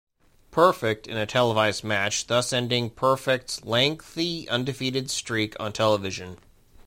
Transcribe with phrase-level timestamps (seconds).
[0.49, 6.39] Perfect, in a televised match, thus ending Perfect's lengthy undefeated streak on television.